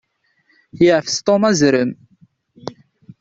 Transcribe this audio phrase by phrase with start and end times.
[0.83, 1.91] Yeɛfes Tom azrem.